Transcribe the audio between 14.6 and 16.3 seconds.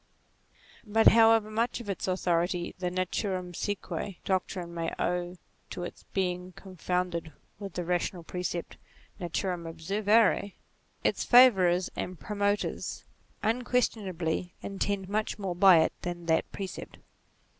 intend much more by it than